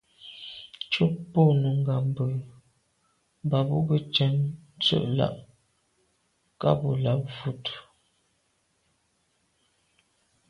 Tchúp 0.89 1.13
bú 1.31 1.43
nùngà 1.61 1.95
mbə̄ 2.09 2.25
mbà 3.45 3.57
bú 3.67 3.77
gə́ 3.87 3.99
tɛ̀ɛ́n 4.13 4.35
sə́’ 4.85 5.01
láà’ 5.17 5.35
ká 6.59 6.69
bū 6.79 6.89
làáp 7.03 7.19
vút. 7.37 7.63